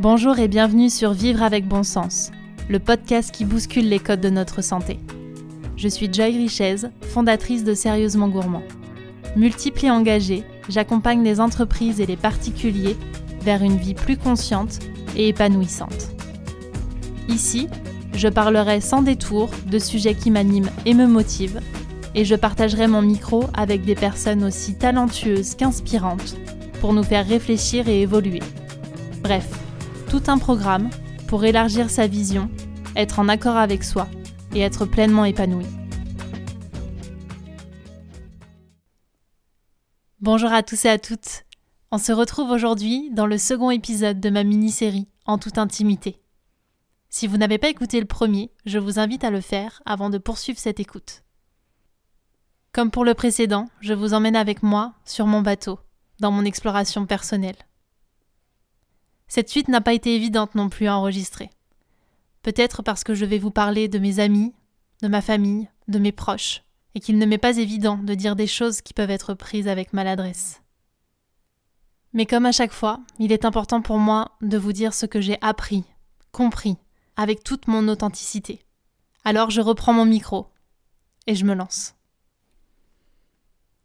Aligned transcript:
Bonjour 0.00 0.38
et 0.38 0.46
bienvenue 0.46 0.90
sur 0.90 1.12
Vivre 1.12 1.42
avec 1.42 1.66
bon 1.66 1.82
sens, 1.82 2.30
le 2.68 2.78
podcast 2.78 3.32
qui 3.32 3.44
bouscule 3.44 3.88
les 3.88 3.98
codes 3.98 4.20
de 4.20 4.30
notre 4.30 4.62
santé. 4.62 5.00
Je 5.76 5.88
suis 5.88 6.08
Joy 6.12 6.36
Richez, 6.36 6.86
fondatrice 7.02 7.64
de 7.64 7.74
Sérieusement 7.74 8.28
Gourmand. 8.28 8.62
Multiple 9.34 9.86
et 9.86 9.90
engagée, 9.90 10.44
j'accompagne 10.68 11.24
les 11.24 11.40
entreprises 11.40 12.00
et 12.00 12.06
les 12.06 12.16
particuliers 12.16 12.96
vers 13.40 13.64
une 13.64 13.76
vie 13.76 13.94
plus 13.94 14.16
consciente 14.16 14.78
et 15.16 15.30
épanouissante. 15.30 16.10
Ici, 17.28 17.66
je 18.14 18.28
parlerai 18.28 18.80
sans 18.80 19.02
détour 19.02 19.50
de 19.66 19.80
sujets 19.80 20.14
qui 20.14 20.30
m'animent 20.30 20.70
et 20.86 20.94
me 20.94 21.08
motivent, 21.08 21.60
et 22.14 22.24
je 22.24 22.36
partagerai 22.36 22.86
mon 22.86 23.02
micro 23.02 23.46
avec 23.52 23.84
des 23.84 23.96
personnes 23.96 24.44
aussi 24.44 24.76
talentueuses 24.76 25.56
qu'inspirantes 25.56 26.36
pour 26.80 26.92
nous 26.92 27.02
faire 27.02 27.26
réfléchir 27.26 27.88
et 27.88 28.02
évoluer. 28.02 28.42
Bref, 29.24 29.57
tout 30.08 30.22
un 30.28 30.38
programme 30.38 30.88
pour 31.26 31.44
élargir 31.44 31.90
sa 31.90 32.06
vision, 32.06 32.50
être 32.96 33.18
en 33.18 33.28
accord 33.28 33.56
avec 33.56 33.84
soi 33.84 34.08
et 34.54 34.60
être 34.60 34.86
pleinement 34.86 35.26
épanoui. 35.26 35.66
Bonjour 40.20 40.50
à 40.50 40.62
tous 40.62 40.86
et 40.86 40.88
à 40.88 40.98
toutes. 40.98 41.44
On 41.90 41.98
se 41.98 42.12
retrouve 42.12 42.50
aujourd'hui 42.50 43.10
dans 43.12 43.26
le 43.26 43.36
second 43.36 43.70
épisode 43.70 44.18
de 44.18 44.30
ma 44.30 44.44
mini-série 44.44 45.08
En 45.26 45.36
toute 45.36 45.58
intimité. 45.58 46.22
Si 47.10 47.26
vous 47.26 47.36
n'avez 47.36 47.58
pas 47.58 47.68
écouté 47.68 48.00
le 48.00 48.06
premier, 48.06 48.50
je 48.64 48.78
vous 48.78 48.98
invite 48.98 49.24
à 49.24 49.30
le 49.30 49.42
faire 49.42 49.82
avant 49.84 50.08
de 50.08 50.18
poursuivre 50.18 50.58
cette 50.58 50.80
écoute. 50.80 51.22
Comme 52.72 52.90
pour 52.90 53.04
le 53.04 53.14
précédent, 53.14 53.68
je 53.80 53.92
vous 53.92 54.14
emmène 54.14 54.36
avec 54.36 54.62
moi 54.62 54.94
sur 55.04 55.26
mon 55.26 55.42
bateau, 55.42 55.78
dans 56.20 56.30
mon 56.30 56.44
exploration 56.46 57.04
personnelle. 57.04 57.56
Cette 59.28 59.50
suite 59.50 59.68
n'a 59.68 59.80
pas 59.80 59.92
été 59.92 60.14
évidente 60.14 60.54
non 60.54 60.68
plus 60.68 60.86
à 60.86 60.96
enregistrer. 60.96 61.50
Peut-être 62.42 62.82
parce 62.82 63.04
que 63.04 63.14
je 63.14 63.24
vais 63.24 63.38
vous 63.38 63.50
parler 63.50 63.88
de 63.88 63.98
mes 63.98 64.20
amis, 64.20 64.54
de 65.02 65.08
ma 65.08 65.20
famille, 65.20 65.68
de 65.86 65.98
mes 65.98 66.12
proches, 66.12 66.62
et 66.94 67.00
qu'il 67.00 67.18
ne 67.18 67.26
m'est 67.26 67.38
pas 67.38 67.58
évident 67.58 67.98
de 67.98 68.14
dire 68.14 68.36
des 68.36 68.46
choses 68.46 68.80
qui 68.80 68.94
peuvent 68.94 69.10
être 69.10 69.34
prises 69.34 69.68
avec 69.68 69.92
maladresse. 69.92 70.62
Mais 72.12 72.26
comme 72.26 72.46
à 72.46 72.52
chaque 72.52 72.72
fois, 72.72 73.00
il 73.18 73.32
est 73.32 73.44
important 73.44 73.82
pour 73.82 73.98
moi 73.98 74.32
de 74.40 74.56
vous 74.56 74.72
dire 74.72 74.94
ce 74.94 75.06
que 75.06 75.20
j'ai 75.20 75.36
appris, 75.42 75.84
compris, 76.32 76.76
avec 77.16 77.44
toute 77.44 77.68
mon 77.68 77.86
authenticité. 77.88 78.62
Alors 79.24 79.50
je 79.50 79.60
reprends 79.60 79.92
mon 79.92 80.06
micro 80.06 80.46
et 81.26 81.34
je 81.34 81.44
me 81.44 81.54
lance. 81.54 81.94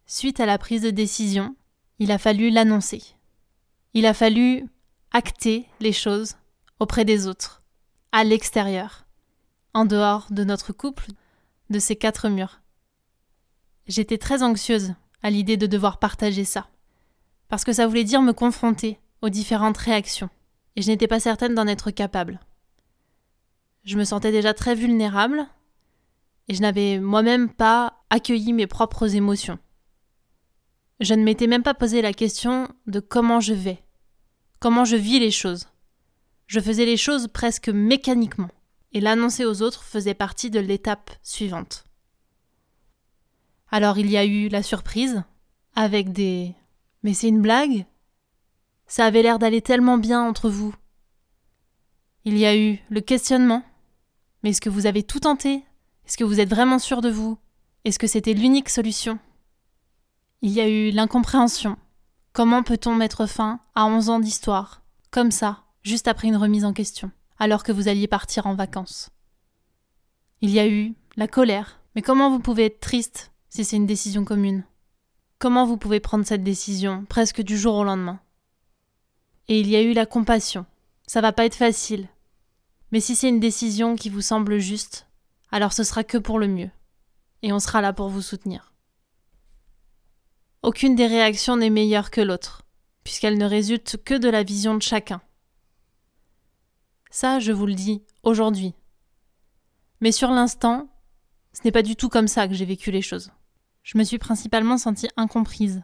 Suite 0.06 0.40
à 0.40 0.46
la 0.46 0.56
prise 0.58 0.82
de 0.82 0.90
décision, 0.90 1.54
il 1.98 2.10
a 2.10 2.18
fallu 2.18 2.50
l'annoncer. 2.50 3.02
Il 3.92 4.06
a 4.06 4.14
fallu 4.14 4.66
acter 5.14 5.68
les 5.78 5.92
choses 5.92 6.34
auprès 6.80 7.04
des 7.04 7.28
autres, 7.28 7.62
à 8.10 8.24
l'extérieur, 8.24 9.06
en 9.72 9.84
dehors 9.84 10.26
de 10.30 10.42
notre 10.42 10.72
couple, 10.72 11.06
de 11.70 11.78
ces 11.78 11.94
quatre 11.94 12.28
murs. 12.28 12.60
J'étais 13.86 14.18
très 14.18 14.42
anxieuse 14.42 14.94
à 15.22 15.30
l'idée 15.30 15.56
de 15.56 15.68
devoir 15.68 16.00
partager 16.00 16.44
ça, 16.44 16.66
parce 17.48 17.62
que 17.62 17.72
ça 17.72 17.86
voulait 17.86 18.02
dire 18.02 18.22
me 18.22 18.32
confronter 18.32 18.98
aux 19.22 19.28
différentes 19.28 19.78
réactions, 19.78 20.30
et 20.74 20.82
je 20.82 20.88
n'étais 20.88 21.06
pas 21.06 21.20
certaine 21.20 21.54
d'en 21.54 21.68
être 21.68 21.92
capable. 21.92 22.40
Je 23.84 23.96
me 23.96 24.04
sentais 24.04 24.32
déjà 24.32 24.52
très 24.52 24.74
vulnérable, 24.74 25.46
et 26.48 26.54
je 26.54 26.60
n'avais 26.60 26.98
moi-même 26.98 27.50
pas 27.50 28.02
accueilli 28.10 28.52
mes 28.52 28.66
propres 28.66 29.14
émotions. 29.14 29.60
Je 30.98 31.14
ne 31.14 31.22
m'étais 31.22 31.46
même 31.46 31.62
pas 31.62 31.74
posé 31.74 32.02
la 32.02 32.12
question 32.12 32.66
de 32.88 32.98
comment 32.98 33.38
je 33.38 33.54
vais, 33.54 33.84
comment 34.64 34.86
je 34.86 34.96
vis 34.96 35.18
les 35.18 35.30
choses. 35.30 35.68
Je 36.46 36.58
faisais 36.58 36.86
les 36.86 36.96
choses 36.96 37.28
presque 37.28 37.68
mécaniquement, 37.68 38.48
et 38.92 39.00
l'annoncer 39.02 39.44
aux 39.44 39.60
autres 39.60 39.84
faisait 39.84 40.14
partie 40.14 40.48
de 40.48 40.58
l'étape 40.58 41.10
suivante. 41.22 41.84
Alors 43.70 43.98
il 43.98 44.10
y 44.10 44.16
a 44.16 44.24
eu 44.24 44.48
la 44.48 44.62
surprise, 44.62 45.22
avec 45.74 46.12
des 46.12 46.54
Mais 47.02 47.12
c'est 47.12 47.28
une 47.28 47.42
blague? 47.42 47.84
Ça 48.86 49.04
avait 49.04 49.20
l'air 49.20 49.38
d'aller 49.38 49.60
tellement 49.60 49.98
bien 49.98 50.22
entre 50.22 50.48
vous. 50.48 50.74
Il 52.24 52.38
y 52.38 52.46
a 52.46 52.56
eu 52.56 52.78
le 52.88 53.02
questionnement. 53.02 53.62
Mais 54.42 54.50
est-ce 54.50 54.62
que 54.62 54.70
vous 54.70 54.86
avez 54.86 55.02
tout 55.02 55.20
tenté? 55.20 55.62
Est-ce 56.06 56.16
que 56.16 56.24
vous 56.24 56.40
êtes 56.40 56.48
vraiment 56.48 56.78
sûr 56.78 57.02
de 57.02 57.10
vous? 57.10 57.36
Est-ce 57.84 57.98
que 57.98 58.06
c'était 58.06 58.32
l'unique 58.32 58.70
solution? 58.70 59.18
Il 60.40 60.52
y 60.52 60.62
a 60.62 60.68
eu 60.70 60.90
l'incompréhension. 60.90 61.76
Comment 62.34 62.64
peut-on 62.64 62.96
mettre 62.96 63.26
fin 63.26 63.60
à 63.76 63.86
11 63.86 64.10
ans 64.10 64.18
d'histoire, 64.18 64.82
comme 65.12 65.30
ça, 65.30 65.62
juste 65.84 66.08
après 66.08 66.26
une 66.26 66.36
remise 66.36 66.64
en 66.64 66.72
question, 66.72 67.12
alors 67.38 67.62
que 67.62 67.70
vous 67.70 67.86
alliez 67.86 68.08
partir 68.08 68.48
en 68.48 68.56
vacances? 68.56 69.10
Il 70.40 70.50
y 70.50 70.58
a 70.58 70.66
eu 70.66 70.94
la 71.14 71.28
colère. 71.28 71.78
Mais 71.94 72.02
comment 72.02 72.30
vous 72.30 72.40
pouvez 72.40 72.64
être 72.64 72.80
triste 72.80 73.30
si 73.50 73.64
c'est 73.64 73.76
une 73.76 73.86
décision 73.86 74.24
commune? 74.24 74.64
Comment 75.38 75.64
vous 75.64 75.76
pouvez 75.76 76.00
prendre 76.00 76.26
cette 76.26 76.42
décision 76.42 77.04
presque 77.08 77.40
du 77.40 77.56
jour 77.56 77.76
au 77.76 77.84
lendemain? 77.84 78.18
Et 79.46 79.60
il 79.60 79.68
y 79.68 79.76
a 79.76 79.82
eu 79.82 79.92
la 79.92 80.04
compassion. 80.04 80.66
Ça 81.06 81.20
va 81.20 81.30
pas 81.30 81.44
être 81.44 81.54
facile. 81.54 82.08
Mais 82.90 82.98
si 82.98 83.14
c'est 83.14 83.28
une 83.28 83.38
décision 83.38 83.94
qui 83.94 84.10
vous 84.10 84.22
semble 84.22 84.58
juste, 84.58 85.06
alors 85.52 85.72
ce 85.72 85.84
sera 85.84 86.02
que 86.02 86.18
pour 86.18 86.40
le 86.40 86.48
mieux. 86.48 86.70
Et 87.42 87.52
on 87.52 87.60
sera 87.60 87.80
là 87.80 87.92
pour 87.92 88.08
vous 88.08 88.22
soutenir. 88.22 88.73
Aucune 90.64 90.94
des 90.94 91.06
réactions 91.06 91.58
n'est 91.58 91.68
meilleure 91.68 92.10
que 92.10 92.22
l'autre, 92.22 92.62
puisqu'elle 93.04 93.36
ne 93.36 93.44
résulte 93.44 94.02
que 94.02 94.14
de 94.14 94.30
la 94.30 94.42
vision 94.42 94.74
de 94.74 94.80
chacun. 94.80 95.20
Ça, 97.10 97.38
je 97.38 97.52
vous 97.52 97.66
le 97.66 97.74
dis 97.74 98.02
aujourd'hui. 98.22 98.72
Mais 100.00 100.10
sur 100.10 100.30
l'instant, 100.30 100.88
ce 101.52 101.60
n'est 101.66 101.70
pas 101.70 101.82
du 101.82 101.96
tout 101.96 102.08
comme 102.08 102.28
ça 102.28 102.48
que 102.48 102.54
j'ai 102.54 102.64
vécu 102.64 102.90
les 102.90 103.02
choses. 103.02 103.30
Je 103.82 103.98
me 103.98 104.04
suis 104.04 104.16
principalement 104.16 104.78
sentie 104.78 105.10
incomprise, 105.18 105.82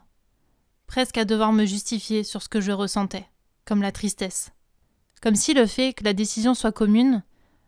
presque 0.86 1.18
à 1.18 1.26
devoir 1.26 1.52
me 1.52 1.66
justifier 1.66 2.24
sur 2.24 2.42
ce 2.42 2.48
que 2.48 2.62
je 2.62 2.72
ressentais, 2.72 3.28
comme 3.66 3.82
la 3.82 3.92
tristesse. 3.92 4.50
Comme 5.20 5.36
si 5.36 5.52
le 5.52 5.66
fait 5.66 5.92
que 5.92 6.04
la 6.04 6.14
décision 6.14 6.54
soit 6.54 6.72
commune 6.72 7.22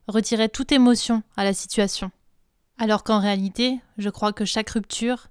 retirait 0.08 0.48
toute 0.48 0.72
émotion 0.72 1.22
à 1.36 1.44
la 1.44 1.52
situation. 1.52 2.10
Alors 2.78 3.04
qu'en 3.04 3.20
réalité, 3.20 3.82
je 3.98 4.08
crois 4.08 4.32
que 4.32 4.46
chaque 4.46 4.70
rupture, 4.70 5.28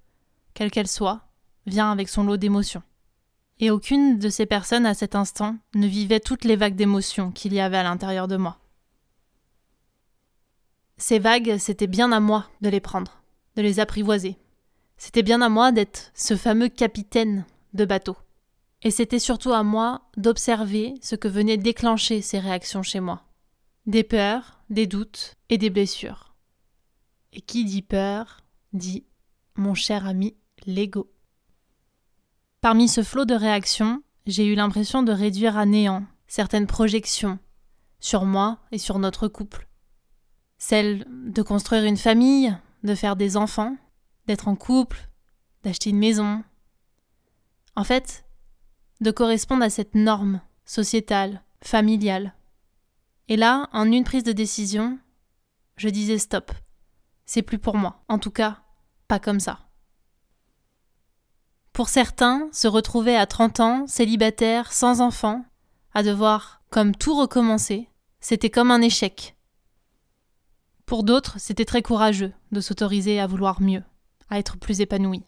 quelle 0.54 0.70
qu'elle 0.70 0.88
soit, 0.88 1.31
vient 1.66 1.92
avec 1.92 2.10
son 2.10 2.24
lot 2.24 2.38
d'émotions. 2.38 2.84
Et 3.60 3.70
aucune 3.70 4.18
de 4.18 4.30
ces 4.30 4.46
personnes 4.46 4.86
à 4.86 4.94
cet 4.94 5.16
instant 5.16 5.56
ne 5.76 5.88
vivait 5.88 6.20
toutes 6.20 6.46
les 6.46 6.56
vagues 6.56 6.76
d'émotions 6.76 7.32
qu'il 7.32 7.54
y 7.54 7.60
avait 7.60 7.78
à 7.78 7.84
l'intérieur 7.84 8.28
de 8.28 8.38
moi. 8.38 8.58
Ces 10.98 11.20
vagues, 11.20 11.58
c'était 11.58 11.88
bien 11.88 12.12
à 12.12 12.20
moi 12.20 12.48
de 12.62 12.70
les 12.70 12.80
prendre, 12.80 13.22
de 13.56 13.62
les 13.62 13.80
apprivoiser. 13.80 14.38
C'était 14.98 15.24
bien 15.24 15.42
à 15.42 15.50
moi 15.50 15.72
d'être 15.72 16.12
ce 16.14 16.36
fameux 16.36 16.70
capitaine 16.70 17.46
de 17.74 17.86
bateau. 17.86 18.16
Et 18.84 18.92
c'était 18.92 19.20
surtout 19.20 19.54
à 19.54 19.64
moi 19.64 20.04
d'observer 20.18 20.96
ce 21.02 21.16
que 21.16 21.28
venait 21.28 21.58
déclencher 21.58 22.22
ces 22.22 22.40
réactions 22.40 22.84
chez 22.84 23.00
moi. 23.00 23.24
Des 23.86 24.04
peurs, 24.04 24.60
des 24.70 24.88
doutes 24.88 25.36
et 25.50 25.58
des 25.58 25.70
blessures. 25.70 26.36
Et 27.34 27.42
qui 27.42 27.66
dit 27.66 27.82
peur 27.82 28.42
dit 28.74 29.06
mon 29.56 29.74
cher 29.74 30.08
ami 30.08 30.36
l'ego. 30.66 31.12
Parmi 32.62 32.88
ce 32.88 33.02
flot 33.02 33.26
de 33.26 33.34
réactions, 33.34 34.04
j'ai 34.28 34.46
eu 34.46 34.54
l'impression 34.54 35.02
de 35.02 35.12
réduire 35.12 35.58
à 35.58 35.66
néant 35.66 36.06
certaines 36.28 36.68
projections 36.68 37.40
sur 38.00 38.24
moi 38.24 38.60
et 38.72 38.78
sur 38.78 39.00
notre 39.00 39.28
couple. 39.28 39.68
Celle 40.60 41.08
de 41.10 41.42
construire 41.42 41.86
une 41.86 41.98
famille, 41.98 42.56
de 42.84 42.94
faire 42.94 43.16
des 43.16 43.36
enfants, 43.36 43.78
d'être 44.28 44.48
en 44.48 44.56
couple, 44.56 45.10
d'acheter 45.64 45.90
une 45.90 45.98
maison. 45.98 46.44
En 47.76 47.84
fait, 47.84 48.26
de 49.00 49.10
correspondre 49.10 49.64
à 49.64 49.72
cette 49.72 49.96
norme 49.96 50.40
sociétale, 50.64 51.42
familiale. 51.64 52.36
Et 53.28 53.38
là, 53.38 53.70
en 53.74 53.92
une 53.92 54.04
prise 54.04 54.24
de 54.24 54.34
décision, 54.34 55.00
je 55.78 55.90
disais 55.90 56.20
stop. 56.20 56.52
C'est 57.26 57.42
plus 57.42 57.58
pour 57.58 57.76
moi. 57.76 58.04
En 58.08 58.20
tout 58.20 58.30
cas, 58.30 58.62
pas 59.08 59.20
comme 59.20 59.40
ça. 59.40 59.71
Pour 61.82 61.90
certains, 61.90 62.48
se 62.52 62.68
retrouver 62.68 63.18
à 63.18 63.26
30 63.26 63.60
ans, 63.60 63.88
célibataire, 63.88 64.72
sans 64.72 65.02
enfant, 65.02 65.44
à 65.96 66.04
devoir, 66.04 66.62
comme 66.70 66.96
tout 66.96 67.16
recommencer, 67.16 67.90
c'était 68.20 68.52
comme 68.52 68.70
un 68.70 68.84
échec. 68.84 69.36
Pour 70.86 71.04
d'autres, 71.04 71.40
c'était 71.40 71.66
très 71.66 71.82
courageux 71.82 72.34
de 72.52 72.62
s'autoriser 72.62 73.20
à 73.20 73.26
vouloir 73.26 73.64
mieux, 73.64 73.82
à 74.30 74.38
être 74.38 74.58
plus 74.58 74.80
épanoui. 74.80 75.24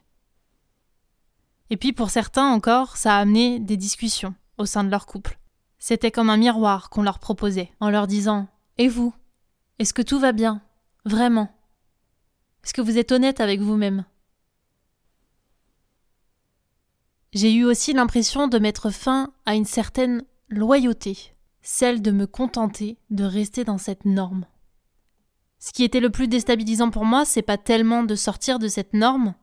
Et 1.71 1.77
puis 1.77 1.91
pour 1.91 2.11
certains 2.11 2.51
encore, 2.51 2.97
ça 2.97 3.15
a 3.15 3.21
amené 3.21 3.59
des 3.59 3.75
discussions 3.75 4.35
au 4.59 4.67
sein 4.67 4.83
de 4.83 4.91
leur 4.91 5.07
couple. 5.07 5.39
C'était 5.79 6.11
comme 6.11 6.29
un 6.29 6.37
miroir 6.37 6.91
qu'on 6.91 7.01
leur 7.01 7.17
proposait, 7.17 7.71
en 7.79 7.89
leur 7.89 8.05
disant 8.05 8.47
Et 8.77 8.89
vous? 8.89 9.11
Est-ce 9.79 9.95
que 9.95 10.03
tout 10.03 10.19
va 10.19 10.33
bien? 10.33 10.61
Vraiment? 11.03 11.49
Est-ce 12.63 12.75
que 12.75 12.81
vous 12.81 12.99
êtes 12.99 13.11
honnête 13.11 13.39
avec 13.39 13.59
vous-même? 13.59 14.05
J'ai 17.33 17.51
eu 17.51 17.65
aussi 17.65 17.93
l'impression 17.93 18.47
de 18.47 18.59
mettre 18.59 18.91
fin 18.91 19.33
à 19.45 19.55
une 19.55 19.65
certaine 19.65 20.23
loyauté, 20.49 21.33
celle 21.63 22.01
de 22.01 22.11
me 22.11 22.27
contenter 22.27 22.97
de 23.09 23.23
rester 23.23 23.63
dans 23.63 23.79
cette 23.79 24.05
norme. 24.05 24.45
Ce 25.57 25.71
qui 25.71 25.83
était 25.83 25.99
le 25.99 26.11
plus 26.11 26.27
déstabilisant 26.27 26.91
pour 26.91 27.05
moi, 27.05 27.25
c'est 27.25 27.41
pas 27.41 27.57
tellement 27.57 28.03
de 28.03 28.15
sortir 28.15 28.59
de 28.59 28.67
cette 28.67 28.93
norme, 28.93 29.33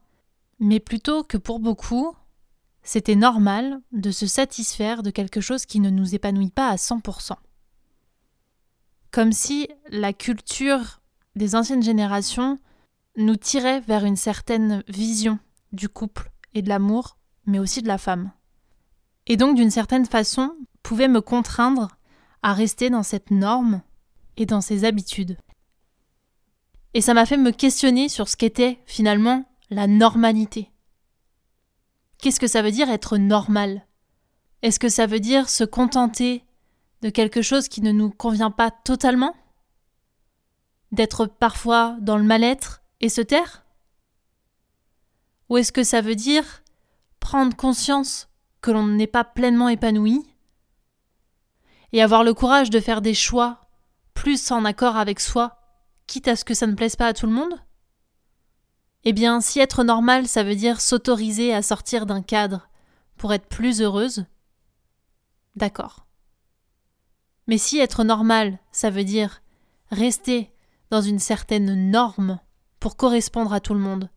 mais 0.61 0.79
plutôt 0.79 1.25
que 1.25 1.37
pour 1.37 1.59
beaucoup, 1.59 2.15
c'était 2.83 3.17
normal 3.17 3.81
de 3.91 4.13
se 4.13 4.27
satisfaire 4.27 5.03
de 5.03 5.11
quelque 5.11 5.41
chose 5.41 5.67
qui 5.67 5.81
ne 5.81 5.91
nous 5.91 6.15
épanouit 6.15 6.51
pas 6.51 6.69
à 6.69 6.77
100%. 6.77 7.33
Comme 9.11 9.33
si 9.33 9.69
la 9.89 10.13
culture 10.13 11.01
des 11.35 11.57
anciennes 11.57 11.83
générations 11.83 12.59
nous 13.17 13.37
tirait 13.37 13.81
vers 13.81 14.05
une 14.05 14.17
certaine 14.17 14.85
vision 14.87 15.41
du 15.73 15.89
couple 15.89 16.31
et 16.55 16.63
de 16.63 16.69
l'amour, 16.69 17.17
mais 17.47 17.59
aussi 17.59 17.83
de 17.83 17.89
la 17.89 17.99
femme. 17.99 18.33
Et 19.27 19.37
donc, 19.37 19.57
d'une 19.57 19.71
certaine 19.71 20.07
façon, 20.07 20.55
pouvait 20.83 21.09
me 21.09 21.21
contraindre 21.21 21.89
à 22.43 22.53
rester 22.53 22.91
dans 22.91 23.03
cette 23.03 23.31
norme 23.31 23.83
et 24.37 24.47
dans 24.47 24.61
ces 24.61 24.85
habitudes. 24.85 25.37
Et 26.95 27.01
ça 27.01 27.15
m'a 27.15 27.27
fait 27.27 27.37
me 27.37 27.53
questionner 27.53 28.09
sur 28.09 28.29
ce 28.29 28.37
qu'était 28.37 28.81
finalement 28.87 29.45
la 29.71 29.87
normalité. 29.87 30.71
Qu'est-ce 32.19 32.41
que 32.41 32.47
ça 32.47 32.63
veut 32.63 32.73
dire 32.73 32.91
être 32.91 33.17
normal? 33.17 33.87
Est-ce 34.63 34.81
que 34.81 34.89
ça 34.89 35.07
veut 35.07 35.21
dire 35.21 35.49
se 35.49 35.65
contenter 35.65 36.45
de 37.03 37.09
quelque 37.09 37.43
chose 37.43 37.69
qui 37.69 37.81
ne 37.81 37.93
nous 37.93 38.11
convient 38.11 38.51
pas 38.51 38.71
totalement? 38.71 39.35
D'être 40.93 41.27
parfois 41.27 41.97
dans 42.01 42.17
le 42.17 42.25
mal-être 42.25 42.83
et 43.01 43.09
se 43.09 43.21
taire? 43.21 43.65
Ou 45.49 45.57
est-ce 45.57 45.73
que 45.73 45.85
ça 45.85 46.01
veut 46.01 46.17
dire 46.17 46.63
prendre 47.21 47.57
conscience 47.57 48.29
que 48.61 48.71
l'on 48.71 48.87
n'est 48.87 49.07
pas 49.07 49.25
pleinement 49.25 49.69
épanoui 49.69 50.27
et 51.93 52.03
avoir 52.03 52.25
le 52.25 52.35
courage 52.35 52.71
de 52.71 52.81
faire 52.81 53.03
des 53.03 53.15
choix 53.15 53.69
plus 54.15 54.51
en 54.51 54.65
accord 54.65 54.97
avec 54.97 55.21
soi, 55.21 55.59
quitte 56.07 56.29
à 56.29 56.37
ce 56.37 56.45
que 56.45 56.55
ça 56.55 56.67
ne 56.67 56.75
plaise 56.75 56.97
pas 56.97 57.07
à 57.07 57.15
tout 57.15 57.27
le 57.27 57.33
monde? 57.33 57.55
Eh 59.05 59.13
bien, 59.13 59.41
si 59.41 59.61
être 59.61 59.83
normal, 59.83 60.27
ça 60.27 60.43
veut 60.43 60.57
dire 60.57 60.81
s'autoriser 60.81 61.55
à 61.55 61.63
sortir 61.63 62.05
d'un 62.05 62.23
cadre 62.23 62.69
pour 63.17 63.33
être 63.33 63.47
plus 63.47 63.81
heureuse, 63.81 64.27
d'accord. 65.57 66.07
Mais 67.47 67.59
si 67.59 67.79
être 67.79 68.05
normal, 68.05 68.59
ça 68.73 68.91
veut 68.91 69.05
dire 69.05 69.43
rester 69.91 70.53
dans 70.91 71.01
une 71.01 71.19
certaine 71.19 71.91
norme 71.91 72.41
pour 72.79 72.97
correspondre 72.97 73.53
à 73.53 73.61
tout 73.61 73.75
le 73.75 73.81
monde, 73.81 74.11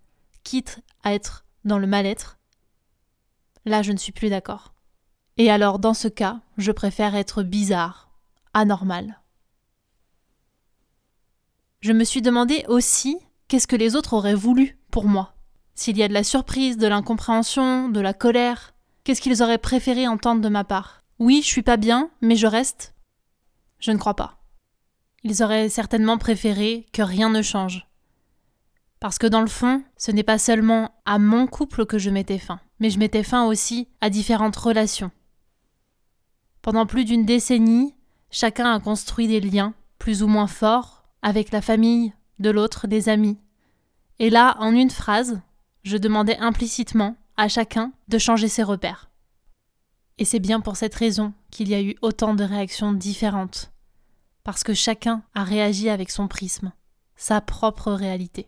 quitte 0.44 0.82
à 1.04 1.14
être 1.14 1.46
dans 1.64 1.80
le 1.80 1.88
mal-être, 1.88 2.38
là 3.66 3.82
je 3.82 3.92
ne 3.92 3.98
suis 3.98 4.12
plus 4.12 4.30
d'accord. 4.30 4.74
Et 5.38 5.50
alors 5.50 5.80
dans 5.80 5.94
ce 5.94 6.08
cas, 6.08 6.42
je 6.58 6.72
préfère 6.72 7.16
être 7.16 7.44
bizarre, 7.44 8.10
anormal. 8.54 9.20
Je 11.82 11.92
me 11.92 12.04
suis 12.04 12.22
demandé 12.22 12.64
aussi 12.68 13.18
qu'est-ce 13.48 13.68
que 13.68 13.76
les 13.76 13.96
autres 13.96 14.14
auraient 14.14 14.36
voulu 14.36 14.78
pour 14.90 15.06
moi? 15.06 15.36
S'il 15.76 15.98
y 15.98 16.04
a 16.04 16.08
de 16.08 16.14
la 16.14 16.24
surprise, 16.24 16.78
de 16.78 16.88
l'incompréhension, 16.88 17.90
de 17.90 18.00
la 18.00 18.14
colère, 18.14 18.74
qu'est-ce 19.04 19.22
qu'ils 19.22 19.42
auraient 19.42 19.58
préféré 19.58 20.08
entendre 20.08 20.42
de 20.42 20.50
ma 20.50 20.64
part? 20.64 21.04
Oui, 21.20 21.42
je 21.44 21.48
suis 21.48 21.64
pas 21.64 21.78
bien, 21.78 22.10
mais 22.22 22.36
je 22.36 22.48
reste 22.48 22.94
Je 23.80 23.92
ne 23.92 23.98
crois 23.98 24.16
pas. 24.16 24.38
Ils 25.24 25.44
auraient 25.44 25.70
certainement 25.70 26.18
préféré 26.18 26.86
que 26.94 27.02
rien 27.02 27.30
ne 27.30 27.42
change. 27.42 27.88
Parce 29.04 29.18
que 29.18 29.28
dans 29.28 29.42
le 29.42 29.48
fond, 29.48 29.84
ce 29.98 30.12
n'est 30.12 30.24
pas 30.24 30.38
seulement 30.38 30.92
à 31.04 31.20
mon 31.20 31.46
couple 31.46 31.86
que 31.86 31.98
je 31.98 32.10
mettais 32.10 32.40
fin, 32.40 32.62
mais 32.80 32.90
je 32.90 33.00
mettais 33.00 33.22
fin 33.22 33.46
aussi 33.48 33.90
à 34.00 34.10
différentes 34.10 34.56
relations. 34.56 35.12
Pendant 36.62 36.86
plus 36.86 37.04
d'une 37.04 37.26
décennie, 37.26 37.96
chacun 38.32 38.74
a 38.74 38.80
construit 38.80 39.28
des 39.28 39.42
liens, 39.42 39.74
plus 40.00 40.24
ou 40.24 40.28
moins 40.28 40.48
forts, 40.48 41.04
avec 41.22 41.52
la 41.52 41.62
famille 41.62 42.14
de 42.40 42.50
l'autre, 42.50 42.88
des 42.88 43.10
amis, 43.10 43.38
et 44.20 44.30
là, 44.30 44.56
en 44.60 44.74
une 44.74 44.90
phrase, 44.90 45.42
je 45.84 45.98
demandais 45.98 46.38
implicitement 46.38 47.18
à 47.36 47.50
chacun 47.50 47.92
de 48.08 48.18
changer 48.18 48.48
ses 48.48 48.64
repères. 48.64 49.10
Et 50.18 50.24
c'est 50.24 50.40
bien 50.40 50.62
pour 50.62 50.78
cette 50.78 50.96
raison 50.96 51.34
qu'il 51.52 51.68
y 51.68 51.76
a 51.76 51.82
eu 51.82 51.98
autant 52.02 52.36
de 52.36 52.46
réactions 52.46 52.94
différentes, 52.94 53.74
parce 54.46 54.64
que 54.64 54.74
chacun 54.74 55.24
a 55.36 55.44
réagi 55.44 55.90
avec 55.90 56.10
son 56.10 56.30
prisme, 56.30 56.72
sa 57.18 57.42
propre 57.42 57.92
réalité. 57.92 58.48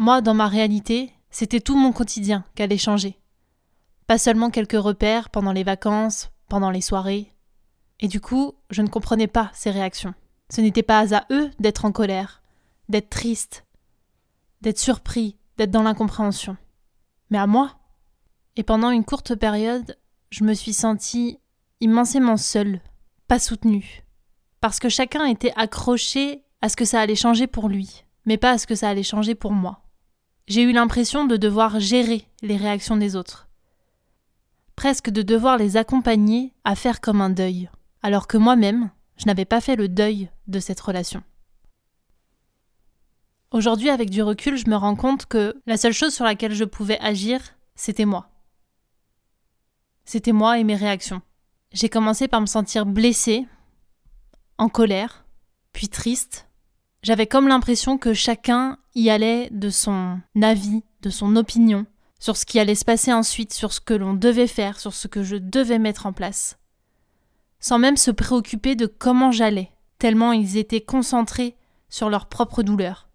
Moi, 0.00 0.22
dans 0.22 0.32
ma 0.32 0.48
réalité, 0.48 1.12
c'était 1.30 1.60
tout 1.60 1.76
mon 1.76 1.92
quotidien 1.92 2.42
qu'allait 2.54 2.78
changer. 2.78 3.20
Pas 4.06 4.16
seulement 4.16 4.48
quelques 4.48 4.72
repères 4.80 5.28
pendant 5.28 5.52
les 5.52 5.62
vacances, 5.62 6.30
pendant 6.48 6.70
les 6.70 6.80
soirées. 6.80 7.34
Et 8.00 8.08
du 8.08 8.18
coup, 8.18 8.54
je 8.70 8.80
ne 8.80 8.88
comprenais 8.88 9.26
pas 9.26 9.50
ces 9.52 9.70
réactions. 9.70 10.14
Ce 10.48 10.62
n'était 10.62 10.82
pas 10.82 11.14
à 11.14 11.26
eux 11.30 11.50
d'être 11.58 11.84
en 11.84 11.92
colère, 11.92 12.40
d'être 12.88 13.10
triste, 13.10 13.66
d'être 14.62 14.78
surpris, 14.78 15.36
d'être 15.58 15.70
dans 15.70 15.82
l'incompréhension. 15.82 16.56
Mais 17.28 17.36
à 17.36 17.46
moi. 17.46 17.76
Et 18.56 18.62
pendant 18.62 18.92
une 18.92 19.04
courte 19.04 19.34
période, 19.34 19.98
je 20.30 20.44
me 20.44 20.54
suis 20.54 20.72
sentie 20.72 21.40
immensément 21.82 22.38
seule, 22.38 22.80
pas 23.28 23.38
soutenue. 23.38 24.06
Parce 24.62 24.78
que 24.78 24.88
chacun 24.88 25.26
était 25.26 25.52
accroché 25.56 26.42
à 26.62 26.70
ce 26.70 26.76
que 26.76 26.86
ça 26.86 27.00
allait 27.00 27.14
changer 27.16 27.46
pour 27.46 27.68
lui, 27.68 28.06
mais 28.24 28.38
pas 28.38 28.52
à 28.52 28.56
ce 28.56 28.66
que 28.66 28.74
ça 28.74 28.88
allait 28.88 29.02
changer 29.02 29.34
pour 29.34 29.52
moi. 29.52 29.82
J'ai 30.50 30.62
eu 30.62 30.72
l'impression 30.72 31.26
de 31.26 31.36
devoir 31.36 31.78
gérer 31.78 32.26
les 32.42 32.56
réactions 32.56 32.96
des 32.96 33.14
autres. 33.14 33.46
Presque 34.74 35.08
de 35.08 35.22
devoir 35.22 35.56
les 35.56 35.76
accompagner 35.76 36.52
à 36.64 36.74
faire 36.74 37.00
comme 37.00 37.20
un 37.20 37.30
deuil, 37.30 37.70
alors 38.02 38.26
que 38.26 38.36
moi-même, 38.36 38.90
je 39.16 39.26
n'avais 39.26 39.44
pas 39.44 39.60
fait 39.60 39.76
le 39.76 39.86
deuil 39.86 40.28
de 40.48 40.58
cette 40.58 40.80
relation. 40.80 41.22
Aujourd'hui, 43.52 43.90
avec 43.90 44.10
du 44.10 44.24
recul, 44.24 44.56
je 44.56 44.68
me 44.68 44.74
rends 44.74 44.96
compte 44.96 45.26
que 45.26 45.54
la 45.66 45.76
seule 45.76 45.92
chose 45.92 46.12
sur 46.12 46.24
laquelle 46.24 46.54
je 46.54 46.64
pouvais 46.64 46.98
agir, 46.98 47.40
c'était 47.76 48.04
moi. 48.04 48.28
C'était 50.04 50.32
moi 50.32 50.58
et 50.58 50.64
mes 50.64 50.74
réactions. 50.74 51.22
J'ai 51.70 51.88
commencé 51.88 52.26
par 52.26 52.40
me 52.40 52.46
sentir 52.46 52.86
blessée, 52.86 53.46
en 54.58 54.68
colère, 54.68 55.24
puis 55.72 55.88
triste. 55.88 56.48
J'avais 57.04 57.28
comme 57.28 57.46
l'impression 57.46 57.98
que 57.98 58.14
chacun 58.14 58.79
y 58.94 59.10
allait 59.10 59.48
de 59.50 59.70
son 59.70 60.20
avis, 60.40 60.82
de 61.02 61.10
son 61.10 61.36
opinion, 61.36 61.86
sur 62.18 62.36
ce 62.36 62.44
qui 62.44 62.58
allait 62.58 62.74
se 62.74 62.84
passer 62.84 63.12
ensuite, 63.12 63.52
sur 63.52 63.72
ce 63.72 63.80
que 63.80 63.94
l'on 63.94 64.14
devait 64.14 64.46
faire, 64.46 64.78
sur 64.78 64.94
ce 64.94 65.08
que 65.08 65.22
je 65.22 65.36
devais 65.36 65.78
mettre 65.78 66.06
en 66.06 66.12
place. 66.12 66.58
Sans 67.60 67.78
même 67.78 67.96
se 67.96 68.10
préoccuper 68.10 68.76
de 68.76 68.86
comment 68.86 69.32
j'allais, 69.32 69.70
tellement 69.98 70.32
ils 70.32 70.56
étaient 70.56 70.80
concentrés 70.80 71.56
sur 71.88 72.10
leur 72.10 72.26
propre 72.26 72.62
douleur. 72.62 73.08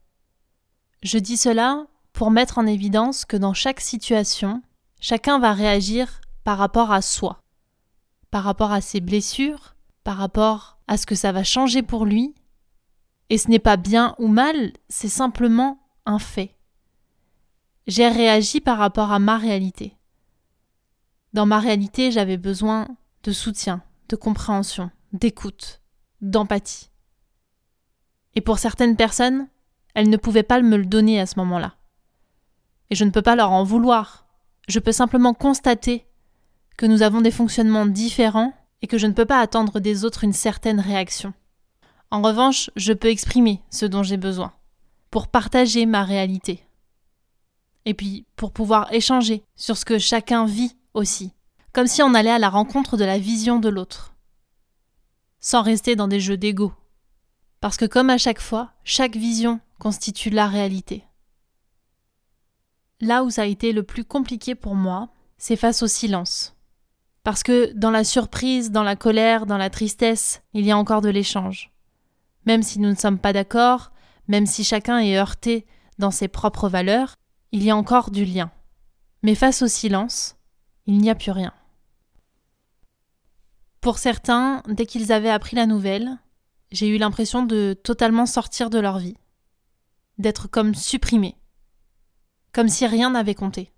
Je 1.03 1.17
dis 1.17 1.37
cela 1.37 1.85
pour 2.13 2.31
mettre 2.31 2.57
en 2.57 2.65
évidence 2.65 3.25
que 3.25 3.37
dans 3.37 3.53
chaque 3.53 3.81
situation, 3.81 4.61
chacun 4.99 5.39
va 5.39 5.53
réagir 5.53 6.21
par 6.43 6.57
rapport 6.57 6.91
à 6.91 7.01
soi, 7.01 7.41
par 8.31 8.43
rapport 8.43 8.71
à 8.71 8.81
ses 8.81 9.01
blessures, 9.01 9.75
par 10.03 10.17
rapport 10.17 10.77
à 10.87 10.97
ce 10.97 11.05
que 11.05 11.15
ça 11.15 11.31
va 11.31 11.43
changer 11.43 11.81
pour 11.81 12.05
lui. 12.05 12.33
Et 13.29 13.37
ce 13.37 13.49
n'est 13.49 13.59
pas 13.59 13.77
bien 13.77 14.15
ou 14.19 14.27
mal, 14.27 14.73
c'est 14.87 15.09
simplement 15.09 15.79
un 16.05 16.19
fait. 16.19 16.55
J'ai 17.87 18.07
réagi 18.07 18.61
par 18.61 18.77
rapport 18.77 19.11
à 19.11 19.19
ma 19.19 19.37
réalité. 19.37 19.95
Dans 21.33 21.45
ma 21.45 21.59
réalité, 21.59 22.11
j'avais 22.11 22.37
besoin 22.37 22.87
de 23.23 23.31
soutien, 23.31 23.81
de 24.09 24.15
compréhension, 24.15 24.91
d'écoute, 25.13 25.81
d'empathie. 26.21 26.89
Et 28.35 28.41
pour 28.41 28.59
certaines 28.59 28.95
personnes, 28.95 29.47
elles 29.93 30.09
ne 30.09 30.17
pouvaient 30.17 30.43
pas 30.43 30.61
me 30.61 30.77
le 30.77 30.85
donner 30.85 31.19
à 31.19 31.25
ce 31.25 31.39
moment-là. 31.39 31.75
Et 32.89 32.95
je 32.95 33.05
ne 33.05 33.09
peux 33.09 33.21
pas 33.21 33.35
leur 33.35 33.51
en 33.51 33.63
vouloir. 33.63 34.27
Je 34.67 34.79
peux 34.79 34.91
simplement 34.91 35.33
constater 35.33 36.05
que 36.77 36.85
nous 36.85 37.01
avons 37.01 37.21
des 37.21 37.31
fonctionnements 37.31 37.85
différents 37.85 38.53
et 38.81 38.87
que 38.87 38.97
je 38.97 39.07
ne 39.07 39.13
peux 39.13 39.25
pas 39.25 39.39
attendre 39.39 39.79
des 39.79 40.05
autres 40.05 40.23
une 40.23 40.33
certaine 40.33 40.79
réaction. 40.79 41.33
En 42.11 42.21
revanche, 42.21 42.69
je 42.75 42.93
peux 42.93 43.09
exprimer 43.09 43.61
ce 43.71 43.85
dont 43.85 44.03
j'ai 44.03 44.17
besoin, 44.17 44.53
pour 45.11 45.27
partager 45.27 45.85
ma 45.85 46.03
réalité. 46.03 46.65
Et 47.85 47.93
puis, 47.93 48.25
pour 48.35 48.51
pouvoir 48.51 48.91
échanger 48.93 49.43
sur 49.55 49.77
ce 49.77 49.85
que 49.85 49.99
chacun 49.99 50.45
vit 50.45 50.75
aussi, 50.93 51.31
comme 51.73 51.87
si 51.87 52.01
on 52.01 52.13
allait 52.13 52.31
à 52.31 52.39
la 52.39 52.49
rencontre 52.49 52.97
de 52.97 53.05
la 53.05 53.19
vision 53.19 53.59
de 53.59 53.69
l'autre, 53.69 54.15
sans 55.39 55.61
rester 55.61 55.95
dans 55.95 56.07
des 56.07 56.19
jeux 56.19 56.37
d'ego. 56.37 56.73
Parce 57.59 57.77
que 57.77 57.85
comme 57.85 58.09
à 58.09 58.17
chaque 58.17 58.41
fois, 58.41 58.71
chaque 58.83 59.15
vision 59.15 59.59
constitue 59.79 60.29
la 60.29 60.47
réalité. 60.47 61.03
Là 63.01 63.23
où 63.23 63.29
ça 63.29 63.43
a 63.43 63.45
été 63.45 63.73
le 63.73 63.83
plus 63.83 64.05
compliqué 64.05 64.55
pour 64.55 64.73
moi, 64.73 65.09
c'est 65.37 65.55
face 65.55 65.83
au 65.83 65.87
silence. 65.87 66.55
Parce 67.23 67.43
que 67.43 67.73
dans 67.73 67.91
la 67.91 68.03
surprise, 68.03 68.71
dans 68.71 68.83
la 68.83 68.95
colère, 68.95 69.45
dans 69.45 69.57
la 69.57 69.69
tristesse, 69.69 70.41
il 70.53 70.65
y 70.65 70.71
a 70.71 70.77
encore 70.77 71.01
de 71.01 71.09
l'échange. 71.09 71.71
Même 72.45 72.63
si 72.63 72.79
nous 72.79 72.89
ne 72.89 72.95
sommes 72.95 73.19
pas 73.19 73.33
d'accord, 73.33 73.91
même 74.27 74.45
si 74.45 74.63
chacun 74.63 74.99
est 74.99 75.17
heurté 75.17 75.65
dans 75.97 76.11
ses 76.11 76.27
propres 76.27 76.69
valeurs, 76.69 77.15
il 77.51 77.63
y 77.63 77.69
a 77.69 77.75
encore 77.75 78.11
du 78.11 78.25
lien. 78.25 78.51
Mais 79.23 79.35
face 79.35 79.61
au 79.61 79.67
silence, 79.67 80.35
il 80.85 80.97
n'y 80.97 81.09
a 81.09 81.15
plus 81.15 81.31
rien. 81.31 81.53
Pour 83.81 83.97
certains, 83.97 84.61
dès 84.67 84.85
qu'ils 84.85 85.11
avaient 85.11 85.29
appris 85.29 85.55
la 85.55 85.67
nouvelle, 85.67 86.17
j'ai 86.71 86.87
eu 86.87 86.97
l'impression 86.97 87.43
de 87.43 87.73
totalement 87.73 88.25
sortir 88.25 88.69
de 88.69 88.79
leur 88.79 88.99
vie, 88.99 89.17
d'être 90.17 90.47
comme 90.47 90.75
supprimé, 90.75 91.35
comme 92.51 92.67
si 92.67 92.85
rien 92.87 93.11
n'avait 93.11 93.35
compté. 93.35 93.71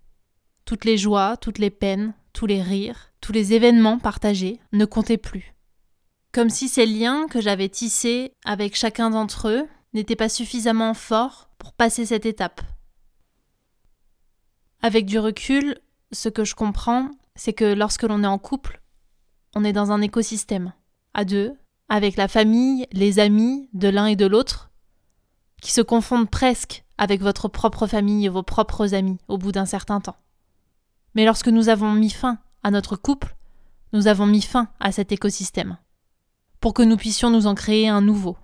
Toutes 0.66 0.86
les 0.86 0.98
joies, 0.98 1.38
toutes 1.38 1.60
les 1.60 1.70
peines, 1.70 2.14
tous 2.34 2.46
les 2.46 2.62
rires, 2.62 3.12
tous 3.22 3.32
les 3.32 3.54
événements 3.54 4.00
partagés 4.00 4.60
ne 4.72 4.86
comptaient 4.86 5.18
plus. 5.18 5.57
Comme 6.32 6.50
si 6.50 6.68
ces 6.68 6.86
liens 6.86 7.28
que 7.28 7.42
j'avais 7.42 7.70
tissés 7.70 8.34
avec 8.46 8.76
chacun 8.76 9.10
d'entre 9.10 9.50
eux 9.50 9.68
n'étaient 9.94 10.16
pas 10.16 10.30
suffisamment 10.30 10.94
forts 10.94 11.50
pour 11.58 11.74
passer 11.74 12.06
cette 12.06 12.26
étape. 12.26 12.62
Avec 14.82 15.06
du 15.06 15.18
recul, 15.18 15.80
ce 16.12 16.30
que 16.30 16.46
je 16.46 16.56
comprends, 16.56 17.10
c'est 17.36 17.54
que 17.54 17.66
lorsque 17.74 18.04
l'on 18.04 18.24
est 18.24 18.28
en 18.28 18.38
couple, 18.38 18.82
on 19.56 19.64
est 19.64 19.74
dans 19.74 19.92
un 19.92 20.02
écosystème, 20.02 20.74
à 21.14 21.26
deux, 21.26 21.56
avec 21.90 22.16
la 22.16 22.28
famille, 22.28 22.86
les 22.92 23.20
amis 23.20 23.70
de 23.74 23.88
l'un 23.88 24.06
et 24.06 24.16
de 24.16 24.26
l'autre, 24.26 24.70
qui 25.62 25.72
se 25.72 25.82
confondent 25.82 26.30
presque 26.30 26.84
avec 26.98 27.22
votre 27.22 27.48
propre 27.48 27.88
famille 27.88 28.26
et 28.26 28.30
vos 28.30 28.44
propres 28.44 28.94
amis 28.94 29.18
au 29.28 29.38
bout 29.38 29.52
d'un 29.52 29.66
certain 29.66 30.00
temps. 30.00 30.18
Mais 31.16 31.26
lorsque 31.26 31.48
nous 31.48 31.70
avons 31.70 31.94
mis 31.94 32.10
fin 32.10 32.40
à 32.64 32.72
notre 32.72 32.96
couple, 32.96 33.36
nous 33.94 34.08
avons 34.08 34.26
mis 34.26 34.42
fin 34.42 34.70
à 34.80 34.92
cet 34.92 35.12
écosystème, 35.12 35.78
pour 36.68 36.74
que 36.74 36.84
nous 36.84 36.98
puissions 36.98 37.30
nous 37.30 37.48
en 37.48 37.56
créer 37.56 37.88
un 37.88 38.02
nouveau. 38.02 38.36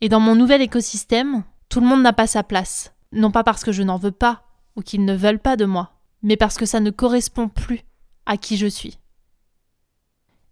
Et 0.00 0.08
dans 0.08 0.18
mon 0.18 0.34
nouvel 0.34 0.62
écosystème, 0.62 1.44
tout 1.68 1.78
le 1.78 1.86
monde 1.86 2.00
n'a 2.00 2.14
pas 2.14 2.26
sa 2.26 2.42
place, 2.42 2.94
non 3.12 3.30
pas 3.30 3.44
parce 3.44 3.64
que 3.64 3.70
je 3.70 3.82
n'en 3.82 3.98
veux 3.98 4.10
pas, 4.10 4.46
ou 4.76 4.80
qu'ils 4.80 5.04
ne 5.04 5.14
veulent 5.14 5.38
pas 5.38 5.58
de 5.58 5.66
moi, 5.66 6.00
mais 6.22 6.38
parce 6.38 6.56
que 6.56 6.64
ça 6.64 6.80
ne 6.80 6.88
correspond 6.90 7.50
plus 7.50 7.82
à 8.24 8.38
qui 8.38 8.56
je 8.56 8.66
suis. 8.66 8.98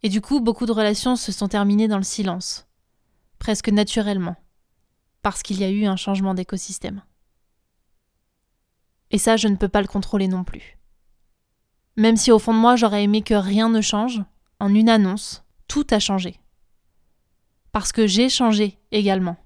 Et 0.02 0.10
du 0.10 0.20
coup, 0.20 0.40
beaucoup 0.40 0.66
de 0.66 0.72
relations 0.72 1.16
se 1.16 1.32
sont 1.32 1.48
terminées 1.48 1.88
dans 1.88 1.96
le 1.96 2.02
silence, 2.02 2.68
presque 3.38 3.70
naturellement, 3.70 4.36
parce 5.22 5.42
qu'il 5.42 5.58
y 5.58 5.64
a 5.64 5.70
eu 5.70 5.86
un 5.86 5.96
changement 5.96 6.34
d'écosystème. 6.34 7.00
Et 9.10 9.16
ça, 9.16 9.38
je 9.38 9.48
ne 9.48 9.56
peux 9.56 9.68
pas 9.68 9.80
le 9.80 9.88
contrôler 9.88 10.28
non 10.28 10.44
plus. 10.44 10.76
Même 11.96 12.18
si 12.18 12.30
au 12.32 12.38
fond 12.38 12.52
de 12.52 12.58
moi, 12.58 12.76
j'aurais 12.76 13.04
aimé 13.04 13.22
que 13.22 13.32
rien 13.32 13.70
ne 13.70 13.80
change, 13.80 14.22
en 14.60 14.74
une 14.74 14.88
annonce, 14.88 15.44
tout 15.68 15.86
a 15.90 15.98
changé. 15.98 16.40
Parce 17.72 17.92
que 17.92 18.06
j'ai 18.06 18.28
changé 18.28 18.78
également. 18.90 19.36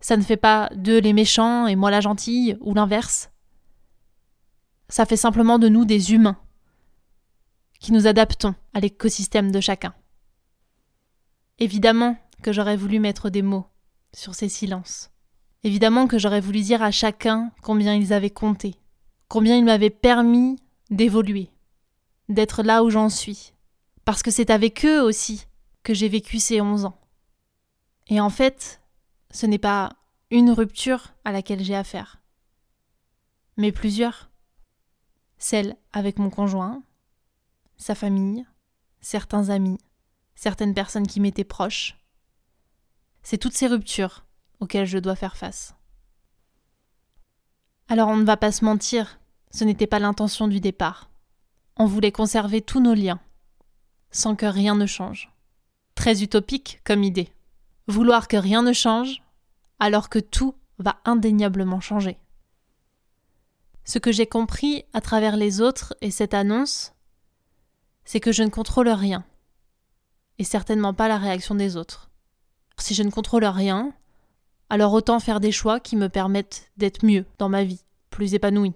Ça 0.00 0.16
ne 0.16 0.22
fait 0.22 0.36
pas 0.36 0.70
d'eux 0.74 1.00
les 1.00 1.12
méchants 1.12 1.66
et 1.66 1.74
moi 1.74 1.90
la 1.90 2.00
gentille, 2.00 2.56
ou 2.60 2.74
l'inverse. 2.74 3.30
Ça 4.88 5.06
fait 5.06 5.16
simplement 5.16 5.58
de 5.58 5.68
nous 5.68 5.84
des 5.84 6.12
humains, 6.12 6.38
qui 7.80 7.92
nous 7.92 8.06
adaptons 8.06 8.54
à 8.74 8.80
l'écosystème 8.80 9.50
de 9.50 9.60
chacun. 9.60 9.94
Évidemment 11.58 12.16
que 12.42 12.52
j'aurais 12.52 12.76
voulu 12.76 13.00
mettre 13.00 13.30
des 13.30 13.42
mots 13.42 13.66
sur 14.14 14.34
ces 14.34 14.48
silences. 14.48 15.10
Évidemment 15.64 16.06
que 16.06 16.18
j'aurais 16.18 16.40
voulu 16.40 16.60
dire 16.60 16.82
à 16.82 16.92
chacun 16.92 17.50
combien 17.62 17.94
ils 17.94 18.12
avaient 18.12 18.30
compté, 18.30 18.76
combien 19.26 19.56
ils 19.56 19.64
m'avaient 19.64 19.90
permis 19.90 20.56
d'évoluer, 20.90 21.50
d'être 22.28 22.62
là 22.62 22.82
où 22.84 22.90
j'en 22.90 23.08
suis, 23.08 23.52
parce 24.04 24.22
que 24.22 24.30
c'est 24.30 24.50
avec 24.50 24.84
eux 24.84 25.00
aussi 25.00 25.46
que 25.82 25.94
j'ai 25.94 26.08
vécu 26.08 26.38
ces 26.38 26.60
onze 26.60 26.84
ans. 26.84 27.00
Et 28.08 28.20
en 28.20 28.30
fait, 28.30 28.80
ce 29.30 29.46
n'est 29.46 29.58
pas 29.58 29.96
une 30.30 30.50
rupture 30.50 31.14
à 31.24 31.32
laquelle 31.32 31.62
j'ai 31.62 31.76
affaire, 31.76 32.20
mais 33.56 33.72
plusieurs. 33.72 34.30
Celle 35.38 35.76
avec 35.92 36.18
mon 36.18 36.30
conjoint, 36.30 36.82
sa 37.76 37.94
famille, 37.94 38.44
certains 39.00 39.50
amis, 39.50 39.78
certaines 40.34 40.74
personnes 40.74 41.06
qui 41.06 41.20
m'étaient 41.20 41.44
proches. 41.44 41.96
C'est 43.22 43.38
toutes 43.38 43.54
ces 43.54 43.68
ruptures 43.68 44.24
auxquelles 44.60 44.86
je 44.86 44.98
dois 44.98 45.16
faire 45.16 45.36
face. 45.36 45.74
Alors 47.88 48.08
on 48.08 48.16
ne 48.16 48.24
va 48.24 48.36
pas 48.36 48.52
se 48.52 48.64
mentir, 48.64 49.20
ce 49.50 49.64
n'était 49.64 49.86
pas 49.86 49.98
l'intention 49.98 50.48
du 50.48 50.60
départ. 50.60 51.07
On 51.80 51.86
voulait 51.86 52.10
conserver 52.10 52.60
tous 52.60 52.80
nos 52.80 52.94
liens, 52.94 53.20
sans 54.10 54.34
que 54.34 54.46
rien 54.46 54.74
ne 54.74 54.86
change. 54.86 55.32
Très 55.94 56.24
utopique 56.24 56.80
comme 56.84 57.04
idée. 57.04 57.32
Vouloir 57.86 58.26
que 58.26 58.36
rien 58.36 58.62
ne 58.62 58.72
change, 58.72 59.22
alors 59.78 60.08
que 60.08 60.18
tout 60.18 60.56
va 60.78 61.00
indéniablement 61.04 61.80
changer. 61.80 62.18
Ce 63.84 64.00
que 64.00 64.10
j'ai 64.10 64.26
compris 64.26 64.84
à 64.92 65.00
travers 65.00 65.36
les 65.36 65.60
autres 65.60 65.94
et 66.00 66.10
cette 66.10 66.34
annonce, 66.34 66.92
c'est 68.04 68.20
que 68.20 68.32
je 68.32 68.42
ne 68.42 68.50
contrôle 68.50 68.88
rien, 68.88 69.24
et 70.38 70.44
certainement 70.44 70.94
pas 70.94 71.06
la 71.06 71.16
réaction 71.16 71.54
des 71.54 71.76
autres. 71.76 72.10
Si 72.78 72.94
je 72.94 73.04
ne 73.04 73.10
contrôle 73.10 73.44
rien, 73.44 73.92
alors 74.68 74.92
autant 74.92 75.20
faire 75.20 75.38
des 75.38 75.52
choix 75.52 75.78
qui 75.78 75.94
me 75.94 76.08
permettent 76.08 76.72
d'être 76.76 77.04
mieux 77.04 77.24
dans 77.38 77.48
ma 77.48 77.62
vie, 77.62 77.84
plus 78.10 78.34
épanouie. 78.34 78.74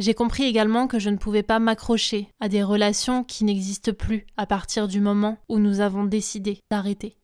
J'ai 0.00 0.14
compris 0.14 0.44
également 0.44 0.86
que 0.86 0.98
je 0.98 1.10
ne 1.10 1.18
pouvais 1.18 1.42
pas 1.42 1.58
m'accrocher 1.58 2.30
à 2.40 2.48
des 2.48 2.62
relations 2.62 3.22
qui 3.22 3.44
n'existent 3.44 3.92
plus 3.92 4.26
à 4.38 4.46
partir 4.46 4.88
du 4.88 4.98
moment 4.98 5.36
où 5.50 5.58
nous 5.58 5.80
avons 5.80 6.04
décidé 6.04 6.58
d'arrêter. 6.70 7.18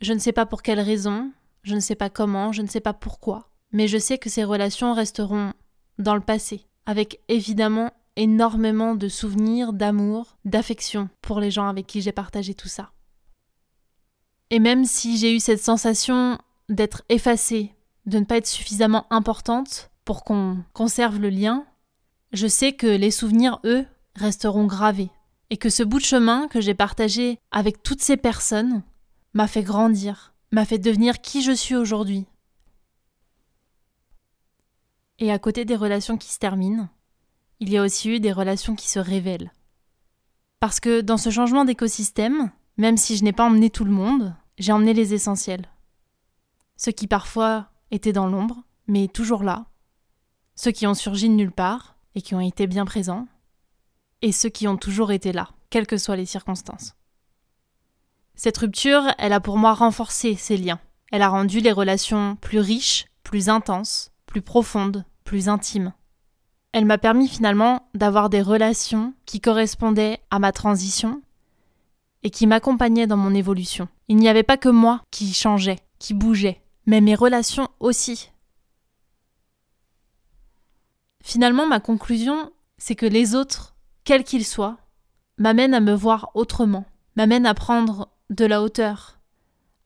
Je 0.00 0.14
ne 0.14 0.20
sais 0.20 0.32
pas 0.32 0.46
pour 0.46 0.62
quelle 0.62 0.80
raison, 0.80 1.30
je 1.64 1.74
ne 1.74 1.80
sais 1.80 1.96
pas 1.96 2.08
comment, 2.08 2.50
je 2.52 2.62
ne 2.62 2.66
sais 2.66 2.80
pas 2.80 2.94
pourquoi, 2.94 3.50
mais 3.72 3.88
je 3.88 3.98
sais 3.98 4.16
que 4.16 4.30
ces 4.30 4.42
relations 4.42 4.94
resteront 4.94 5.52
dans 5.98 6.14
le 6.14 6.22
passé, 6.22 6.66
avec 6.86 7.20
évidemment 7.28 7.92
énormément 8.16 8.94
de 8.94 9.08
souvenirs, 9.08 9.74
d'amour, 9.74 10.38
d'affection 10.46 11.10
pour 11.20 11.40
les 11.40 11.50
gens 11.50 11.68
avec 11.68 11.86
qui 11.86 12.00
j'ai 12.00 12.12
partagé 12.12 12.54
tout 12.54 12.68
ça. 12.68 12.92
Et 14.48 14.60
même 14.60 14.86
si 14.86 15.18
j'ai 15.18 15.36
eu 15.36 15.40
cette 15.40 15.62
sensation 15.62 16.38
d'être 16.70 17.02
effacée, 17.10 17.74
de 18.06 18.18
ne 18.18 18.24
pas 18.24 18.38
être 18.38 18.46
suffisamment 18.46 19.06
importante 19.10 19.90
pour 20.08 20.24
qu'on 20.24 20.64
conserve 20.72 21.18
le 21.18 21.28
lien, 21.28 21.66
je 22.32 22.46
sais 22.46 22.72
que 22.72 22.86
les 22.86 23.10
souvenirs, 23.10 23.60
eux, 23.64 23.84
resteront 24.14 24.64
gravés. 24.64 25.10
Et 25.50 25.58
que 25.58 25.68
ce 25.68 25.82
bout 25.82 25.98
de 25.98 26.04
chemin 26.04 26.48
que 26.48 26.62
j'ai 26.62 26.72
partagé 26.72 27.38
avec 27.50 27.82
toutes 27.82 28.00
ces 28.00 28.16
personnes 28.16 28.82
m'a 29.34 29.46
fait 29.46 29.62
grandir, 29.62 30.32
m'a 30.50 30.64
fait 30.64 30.78
devenir 30.78 31.20
qui 31.20 31.42
je 31.42 31.52
suis 31.52 31.76
aujourd'hui. 31.76 32.24
Et 35.18 35.30
à 35.30 35.38
côté 35.38 35.66
des 35.66 35.76
relations 35.76 36.16
qui 36.16 36.32
se 36.32 36.38
terminent, 36.38 36.88
il 37.60 37.68
y 37.68 37.76
a 37.76 37.82
aussi 37.82 38.08
eu 38.08 38.18
des 38.18 38.32
relations 38.32 38.76
qui 38.76 38.88
se 38.88 38.98
révèlent. 38.98 39.52
Parce 40.58 40.80
que 40.80 41.02
dans 41.02 41.18
ce 41.18 41.28
changement 41.28 41.66
d'écosystème, 41.66 42.50
même 42.78 42.96
si 42.96 43.18
je 43.18 43.24
n'ai 43.24 43.34
pas 43.34 43.44
emmené 43.44 43.68
tout 43.68 43.84
le 43.84 43.92
monde, 43.92 44.34
j'ai 44.56 44.72
emmené 44.72 44.94
les 44.94 45.12
essentiels. 45.12 45.68
Ceux 46.78 46.92
qui 46.92 47.08
parfois 47.08 47.68
étaient 47.90 48.14
dans 48.14 48.26
l'ombre, 48.26 48.62
mais 48.86 49.06
toujours 49.06 49.42
là. 49.42 49.66
Ceux 50.60 50.72
qui 50.72 50.88
ont 50.88 50.94
surgi 50.94 51.28
de 51.28 51.34
nulle 51.34 51.52
part 51.52 51.94
et 52.16 52.20
qui 52.20 52.34
ont 52.34 52.40
été 52.40 52.66
bien 52.66 52.84
présents. 52.84 53.28
Et 54.22 54.32
ceux 54.32 54.48
qui 54.48 54.66
ont 54.66 54.76
toujours 54.76 55.12
été 55.12 55.32
là, 55.32 55.50
quelles 55.70 55.86
que 55.86 55.96
soient 55.96 56.16
les 56.16 56.26
circonstances. 56.26 56.96
Cette 58.34 58.58
rupture, 58.58 59.04
elle 59.18 59.32
a 59.32 59.38
pour 59.38 59.56
moi 59.56 59.72
renforcé 59.72 60.34
ces 60.34 60.56
liens. 60.56 60.80
Elle 61.12 61.22
a 61.22 61.28
rendu 61.28 61.60
les 61.60 61.70
relations 61.70 62.34
plus 62.40 62.58
riches, 62.58 63.06
plus 63.22 63.48
intenses, 63.48 64.10
plus 64.26 64.42
profondes, 64.42 65.04
plus 65.22 65.48
intimes. 65.48 65.92
Elle 66.72 66.86
m'a 66.86 66.98
permis 66.98 67.28
finalement 67.28 67.88
d'avoir 67.94 68.28
des 68.28 68.42
relations 68.42 69.14
qui 69.26 69.40
correspondaient 69.40 70.18
à 70.32 70.40
ma 70.40 70.50
transition 70.50 71.22
et 72.24 72.30
qui 72.30 72.48
m'accompagnaient 72.48 73.06
dans 73.06 73.16
mon 73.16 73.32
évolution. 73.32 73.86
Il 74.08 74.16
n'y 74.16 74.28
avait 74.28 74.42
pas 74.42 74.56
que 74.56 74.68
moi 74.68 75.02
qui 75.12 75.32
changeais, 75.32 75.78
qui 76.00 76.14
bougeais, 76.14 76.60
mais 76.84 77.00
mes 77.00 77.14
relations 77.14 77.68
aussi. 77.78 78.32
Finalement, 81.22 81.66
ma 81.66 81.80
conclusion, 81.80 82.52
c'est 82.78 82.94
que 82.94 83.06
les 83.06 83.34
autres, 83.34 83.74
quels 84.04 84.24
qu'ils 84.24 84.46
soient, 84.46 84.78
m'amènent 85.36 85.74
à 85.74 85.80
me 85.80 85.92
voir 85.92 86.30
autrement, 86.34 86.86
m'amènent 87.16 87.46
à 87.46 87.54
prendre 87.54 88.08
de 88.30 88.44
la 88.44 88.62
hauteur, 88.62 89.18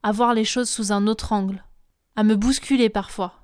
à 0.02 0.12
voir 0.12 0.34
les 0.34 0.44
choses 0.44 0.68
sous 0.68 0.92
un 0.92 1.06
autre 1.06 1.32
angle, 1.32 1.64
à 2.16 2.24
me 2.24 2.36
bousculer 2.36 2.88
parfois, 2.88 3.42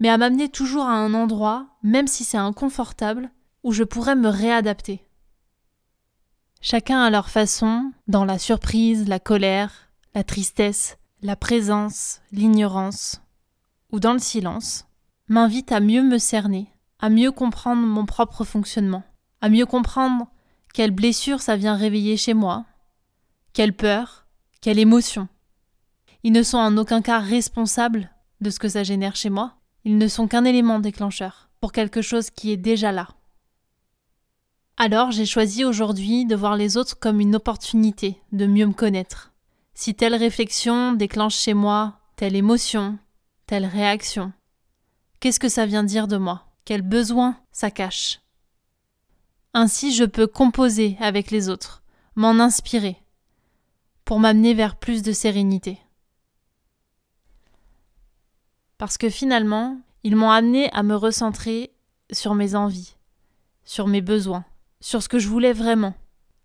mais 0.00 0.08
à 0.08 0.18
m'amener 0.18 0.48
toujours 0.48 0.84
à 0.84 0.94
un 0.94 1.14
endroit, 1.14 1.66
même 1.82 2.06
si 2.06 2.24
c'est 2.24 2.38
inconfortable, 2.38 3.30
où 3.62 3.72
je 3.72 3.84
pourrais 3.84 4.16
me 4.16 4.28
réadapter. 4.28 5.06
Chacun 6.60 7.00
à 7.02 7.10
leur 7.10 7.28
façon, 7.28 7.92
dans 8.06 8.24
la 8.24 8.38
surprise, 8.38 9.08
la 9.08 9.18
colère, 9.18 9.88
la 10.14 10.24
tristesse, 10.24 10.96
la 11.22 11.36
présence, 11.36 12.20
l'ignorance, 12.32 13.20
ou 13.90 14.00
dans 14.00 14.12
le 14.12 14.18
silence, 14.18 14.86
m'invite 15.28 15.72
à 15.72 15.80
mieux 15.80 16.02
me 16.02 16.18
cerner, 16.18 16.68
à 17.02 17.10
mieux 17.10 17.32
comprendre 17.32 17.82
mon 17.82 18.06
propre 18.06 18.44
fonctionnement, 18.44 19.02
à 19.40 19.48
mieux 19.48 19.66
comprendre 19.66 20.28
quelle 20.72 20.92
blessure 20.92 21.42
ça 21.42 21.56
vient 21.56 21.74
réveiller 21.74 22.16
chez 22.16 22.32
moi, 22.32 22.64
quelle 23.52 23.74
peur, 23.74 24.24
quelle 24.60 24.78
émotion. 24.78 25.28
Ils 26.22 26.32
ne 26.32 26.44
sont 26.44 26.58
en 26.58 26.76
aucun 26.76 27.02
cas 27.02 27.18
responsables 27.18 28.08
de 28.40 28.50
ce 28.50 28.60
que 28.60 28.68
ça 28.68 28.84
génère 28.84 29.16
chez 29.16 29.30
moi, 29.30 29.56
ils 29.84 29.98
ne 29.98 30.06
sont 30.06 30.28
qu'un 30.28 30.44
élément 30.44 30.78
déclencheur 30.78 31.50
pour 31.60 31.72
quelque 31.72 32.02
chose 32.02 32.30
qui 32.30 32.52
est 32.52 32.56
déjà 32.56 32.92
là. 32.92 33.08
Alors 34.76 35.10
j'ai 35.10 35.26
choisi 35.26 35.64
aujourd'hui 35.64 36.24
de 36.24 36.36
voir 36.36 36.56
les 36.56 36.76
autres 36.76 36.98
comme 36.98 37.20
une 37.20 37.34
opportunité 37.34 38.16
de 38.30 38.46
mieux 38.46 38.66
me 38.66 38.72
connaître. 38.72 39.32
Si 39.74 39.96
telle 39.96 40.14
réflexion 40.14 40.92
déclenche 40.92 41.36
chez 41.36 41.54
moi 41.54 41.98
telle 42.14 42.36
émotion, 42.36 42.98
telle 43.46 43.66
réaction, 43.66 44.32
qu'est-ce 45.18 45.40
que 45.40 45.48
ça 45.48 45.66
vient 45.66 45.82
dire 45.82 46.06
de 46.06 46.16
moi? 46.16 46.51
Quel 46.64 46.82
besoin 46.82 47.36
ça 47.50 47.70
cache. 47.70 48.20
Ainsi 49.54 49.94
je 49.94 50.04
peux 50.04 50.26
composer 50.26 50.96
avec 51.00 51.30
les 51.30 51.48
autres, 51.48 51.82
m'en 52.14 52.38
inspirer, 52.38 53.02
pour 54.04 54.20
m'amener 54.20 54.54
vers 54.54 54.76
plus 54.76 55.02
de 55.02 55.12
sérénité. 55.12 55.78
Parce 58.78 58.96
que 58.96 59.10
finalement, 59.10 59.80
ils 60.04 60.16
m'ont 60.16 60.30
amené 60.30 60.70
à 60.72 60.82
me 60.82 60.94
recentrer 60.94 61.72
sur 62.12 62.34
mes 62.34 62.54
envies, 62.54 62.96
sur 63.64 63.86
mes 63.86 64.00
besoins, 64.00 64.44
sur 64.80 65.02
ce 65.02 65.08
que 65.08 65.18
je 65.18 65.28
voulais 65.28 65.52
vraiment, 65.52 65.94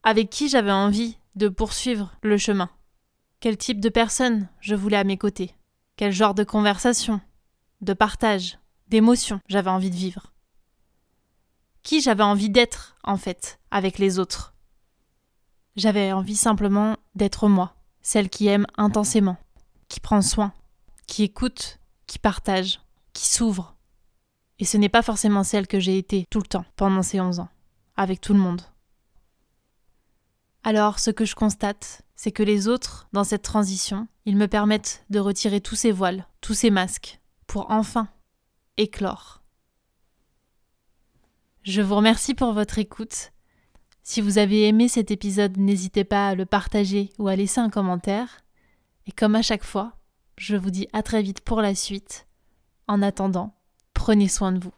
avec 0.04 0.30
qui 0.30 0.50
j'avais 0.50 0.72
envie 0.72 1.18
de 1.36 1.48
poursuivre 1.48 2.16
le 2.24 2.38
chemin, 2.38 2.70
quel 3.40 3.58
type 3.58 3.80
de 3.80 3.90
personne 3.90 4.50
je 4.62 4.76
voulais 4.76 4.98
à 4.98 5.04
mes 5.04 5.18
côtés, 5.18 5.56
quel 5.96 6.12
genre 6.12 6.34
de 6.34 6.44
conversation, 6.44 7.22
de 7.82 7.94
partage, 7.94 8.58
d'émotion 8.88 9.40
j'avais 9.48 9.70
envie 9.70 9.90
de 9.90 9.96
vivre, 9.96 10.34
qui 11.84 12.02
j'avais 12.02 12.24
envie 12.24 12.50
d'être, 12.50 12.98
en 13.04 13.18
fait, 13.18 13.60
avec 13.72 13.98
les 13.98 14.20
autres. 14.20 14.54
J'avais 15.76 16.12
envie 16.12 16.36
simplement 16.36 16.98
d'être 17.16 17.48
moi, 17.48 17.76
celle 18.02 18.30
qui 18.30 18.48
aime 18.48 18.68
intensément, 18.78 19.38
qui 19.88 20.00
prend 20.00 20.22
soin, 20.22 20.52
qui 21.06 21.24
écoute, 21.24 21.80
qui 22.06 22.20
partage, 22.20 22.82
qui 23.14 23.28
s'ouvre. 23.28 23.76
Et 24.60 24.66
ce 24.66 24.78
n'est 24.78 24.90
pas 24.90 25.02
forcément 25.02 25.44
celle 25.44 25.68
que 25.68 25.80
j'ai 25.80 25.98
été 25.98 26.26
tout 26.30 26.40
le 26.40 26.48
temps 26.48 26.66
pendant 26.76 27.04
ces 27.04 27.22
11 27.22 27.40
ans, 27.40 27.50
avec 27.96 28.22
tout 28.22 28.34
le 28.34 28.40
monde. 28.40 28.64
Alors, 30.64 31.00
ce 31.00 31.12
que 31.12 31.24
je 31.24 31.36
constate, 31.36 32.02
c'est 32.16 32.34
que 32.34 32.44
les 32.44 32.68
autres, 32.68 33.08
dans 33.14 33.24
cette 33.24 33.44
transition, 33.44 34.08
ils 34.26 34.36
me 34.36 34.48
permettent 34.48 35.06
de 35.10 35.20
retirer 35.20 35.62
tous 35.62 35.76
ces 35.76 35.94
voiles, 35.94 36.28
tous 36.42 36.54
ces 36.54 36.72
masques, 36.72 37.22
pour 37.46 37.72
enfin 37.72 38.10
Je 41.64 41.82
vous 41.82 41.96
remercie 41.96 42.34
pour 42.34 42.54
votre 42.54 42.80
écoute. 42.80 43.32
Si 44.04 44.22
vous 44.22 44.38
avez 44.38 44.68
aimé 44.68 44.88
cet 44.88 45.12
épisode, 45.12 45.58
n'hésitez 45.58 46.04
pas 46.04 46.30
à 46.30 46.36
le 46.36 46.46
partager 46.46 47.10
ou 47.18 47.28
à 47.28 47.36
laisser 47.36 47.60
un 47.60 47.70
commentaire. 47.70 48.40
Et 49.06 49.12
comme 49.12 49.36
à 49.36 49.42
chaque 49.42 49.66
fois, 49.66 49.94
je 50.38 50.56
vous 50.56 50.70
dis 50.70 50.88
à 50.94 51.04
très 51.04 51.22
vite 51.22 51.42
pour 51.42 51.62
la 51.62 51.76
suite. 51.76 52.26
En 52.88 53.02
attendant, 53.02 53.54
prenez 53.94 54.30
soin 54.30 54.54
de 54.54 54.60
vous. 54.60 54.74